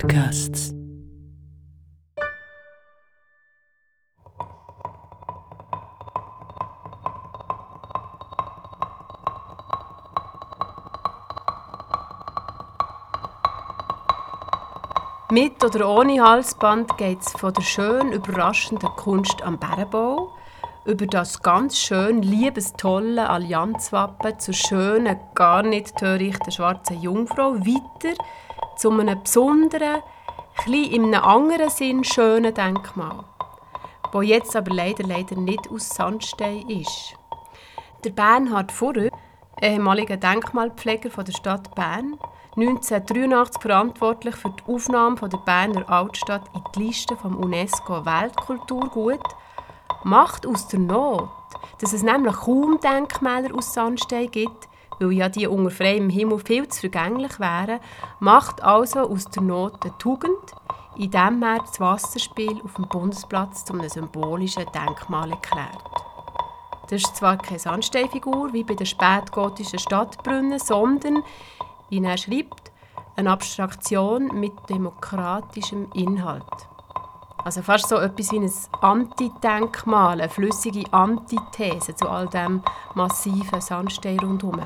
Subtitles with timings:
[0.00, 0.72] Podcasts.
[15.30, 20.32] Mit oder ohne Halsband geht es von der schön überraschenden Kunst am Bärenbau
[20.86, 28.14] über das ganz schön liebestolle Allianzwappen zur schönen, gar nicht törichten schwarzen Jungfrau weiter
[28.80, 30.02] zu einem besonderen,
[30.66, 33.24] in einem anderen Sinn schönen Denkmal,
[34.10, 37.14] wo jetzt aber leider, leider nicht aus Sandstein ist.
[38.02, 39.10] Der Bernhard Furrer,
[39.60, 42.18] ehemaliger Denkmalpfleger der Stadt Bern,
[42.56, 49.20] 1983 verantwortlich für die Aufnahme der Berner Altstadt in die Liste vom UNESCO Weltkulturgut,
[50.04, 51.28] macht aus der Not,
[51.80, 54.69] dass es nämlich kaum Denkmäler aus Sandstein gibt,
[55.00, 57.80] weil ja die unter freiem Himmel viel zu vergänglich wären,
[58.20, 60.54] macht also aus der Not eine Tugend,
[60.96, 65.84] indem er das Wasserspiel auf dem Bundesplatz zu einem symbolischen Denkmal erklärt.
[66.90, 71.22] Das ist zwar keine Sandsteinfigur wie bei den spätgotischen Stadtbrunnen, sondern,
[71.88, 72.72] wie er schreibt,
[73.16, 76.44] eine Abstraktion mit demokratischem Inhalt.
[77.44, 82.62] Also fast so etwas wie ein Antidenkmal, eine flüssige Antithese zu all dem
[82.94, 84.60] massiven Sandstein rundherum.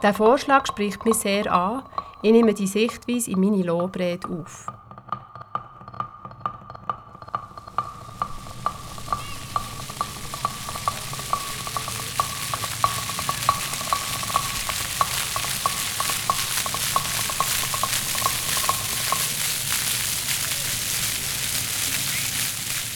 [0.00, 1.82] Der Vorschlag spricht mich sehr an.
[2.22, 4.66] Ich nehme die Sichtweise in meine Lobrede auf.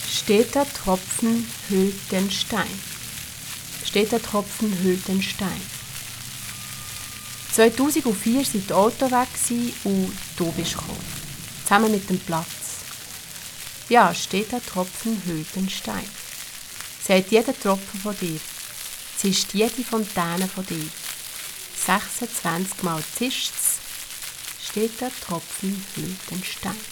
[0.09, 2.63] Steter Tropfen hüllt den Stein.
[3.85, 5.72] Steter Tropfen hüllt den Stein.
[7.55, 9.29] 2004 war die Auto weg
[9.85, 11.05] und du bist gekommen.
[11.63, 12.47] Zusammen mit dem Platz.
[13.91, 16.09] Ja, steter Tropfen hüllt den Stein.
[17.07, 18.41] Sagt jeder Tropfen von dir.
[19.19, 20.89] Zischt jede Fontäne von dir.
[21.85, 23.81] 26 Mal zischt's.
[24.71, 26.92] Steter Tropfen hüllt den Stein.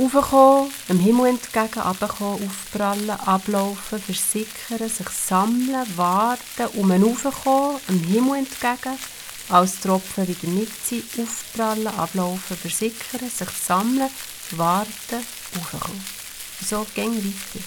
[0.00, 8.38] Aufkommen, dem Himmel entgegen, runterkommen, aufprallen, ablaufen, versickern, sich sammeln, warten, um raufkommen, dem Himmel
[8.38, 8.98] entgegen,
[9.50, 14.08] als Tropfen wieder nicht sein, aufprallen, ablaufen, versickern, sich sammeln,
[14.52, 16.04] warten, raufkommen.
[16.66, 17.64] So ging weiter.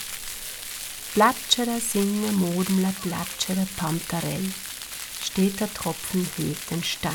[1.13, 4.51] Plätschern, singen, murmeln, plätschern, Pantarell.
[5.23, 7.13] Steht der Tropfen, hört den Stein.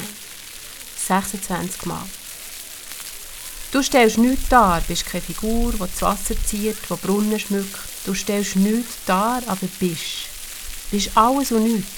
[0.97, 2.06] 26 Mal.
[3.71, 7.79] Du stellst nichts dar, bist keine Figur, die das Wasser zieht, die Brunnen schmückt.
[8.06, 10.27] Du stellst nichts dar, aber bist.
[10.91, 11.91] Bist alles und nichts.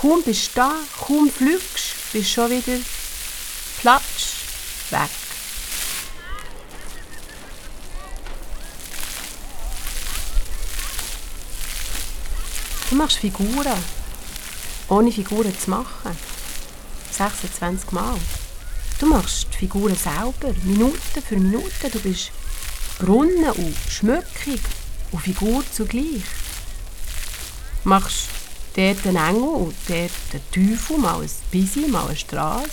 [0.00, 0.72] Kaum bist du da,
[1.06, 2.80] kaum fliegst, bist schon wieder
[3.80, 4.34] platsch,
[4.90, 5.08] weg.
[12.90, 13.84] Du machst Figuren,
[14.88, 16.16] ohne Figuren zu machen.
[17.12, 18.18] 26 Mal.
[18.98, 21.90] Du machst die Figuren selber, Minute für Minute.
[21.90, 22.30] Du bist
[22.98, 24.60] Brunnen und Schmückung
[25.10, 26.22] und Figur zugleich.
[27.82, 28.28] Du machst
[28.76, 32.68] dort einen Engel und dort einen Teufel, mal ein Bisi, mal eine Straße.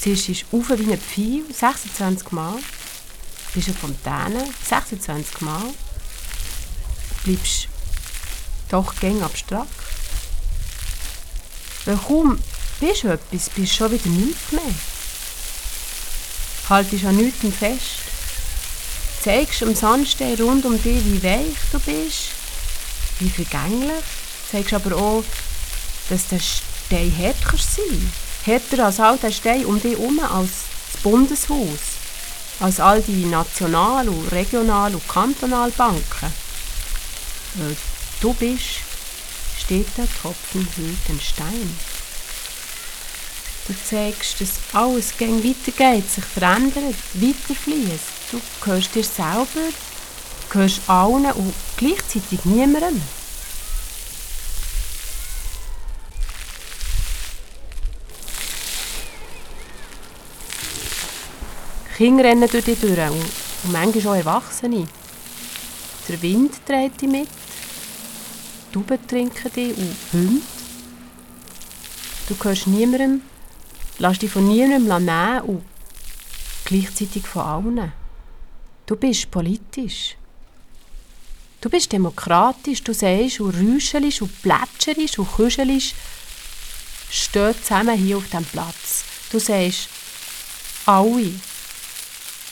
[0.00, 2.56] Zuerst ist auf wie ein Pfeil, 26 Mal.
[2.56, 5.62] Du bist eine Fontäne, 26 Mal.
[7.24, 7.68] Du bleibst
[8.68, 9.70] doch gäng abstrakt.
[11.86, 12.38] Weil kaum
[12.80, 14.62] bist du etwas, bist schon wieder nichts mehr.
[16.68, 18.02] Haltest an nichts fest.
[19.22, 22.30] Zeigst am Sandstein rund um dich, wie weich du bist,
[23.18, 24.04] wie vergänglich.
[24.50, 25.24] Zeigst aber auch,
[26.08, 28.12] dass der Stein hart kannst sein
[28.44, 30.50] Härter als all der Stein um dich herum, als
[30.92, 31.96] das Bundeshaus,
[32.60, 36.32] als all die National- und Regional- und Kantonalbanken.
[37.54, 37.76] Weil
[38.20, 38.62] du bist,
[39.58, 41.95] steht der Tropfen hüllt Stein.
[43.66, 48.30] Du zeigst, dass alles weitergeht, sich verändert, weiterfließt.
[48.30, 49.72] Du gehörst dir selber,
[50.50, 53.02] gehörst allen und gleichzeitig niemandem.
[61.96, 62.98] Kinder rennen durch durch und,
[63.64, 64.86] und manchmal auch Erwachsene.
[66.08, 67.26] Der Wind dreht dich mit,
[68.68, 70.42] die Tauben trinken dich und Hunde.
[72.28, 73.22] Du gehörst niemandem,
[73.98, 75.64] Lass dich von niemandem nehmen und
[76.64, 77.92] gleichzeitig von allen.
[78.84, 80.16] Du bist politisch.
[81.60, 85.94] Du bist demokratisch, du sagst und räuschelst und plätscherst und küschelst.
[87.10, 89.04] Steht zusammen hier auf diesem Platz.
[89.32, 89.88] Du sagst,
[90.84, 91.32] alle.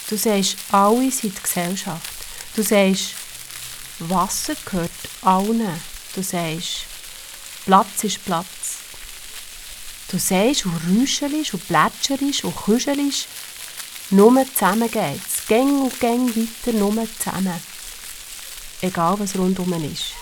[0.09, 2.11] Du sagst, alle sind die Gesellschaft.
[2.55, 3.13] Du sagst,
[3.99, 5.81] Wasser gehört allen.
[6.15, 6.85] Du sagst,
[7.65, 8.84] Platz ist Platz.
[10.15, 13.27] Du sagst und räuschelst und plätscherst und küschelst.
[14.11, 15.45] Nur zusammen geht's.
[15.45, 17.59] Gäng und gäng weiter, nur zusammen.
[18.79, 20.13] Egal was rundum ist.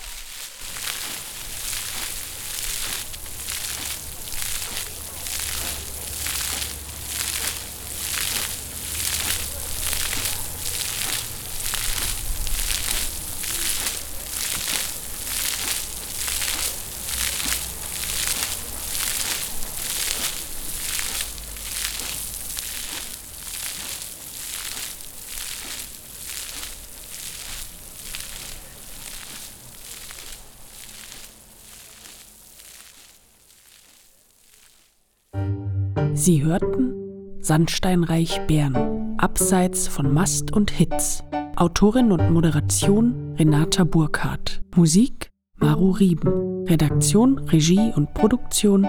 [36.14, 36.94] Sie hörten
[37.40, 41.24] Sandsteinreich Bern, abseits von Mast und Hits.
[41.56, 44.62] Autorin und Moderation Renata Burkhardt.
[44.76, 46.64] Musik Maru Rieben.
[46.66, 48.86] Redaktion, Regie und Produktion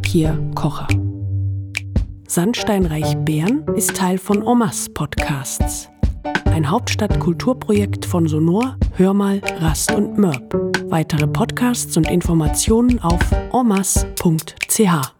[0.00, 0.86] Pierre Kocher.
[2.28, 5.88] Sandsteinreich Bern ist Teil von Omas Podcasts.
[6.44, 10.54] Ein Hauptstadtkulturprojekt von Sonor, Hörmal, Rast und Mörb.
[10.88, 13.20] Weitere Podcasts und Informationen auf
[13.52, 15.19] omas.ch.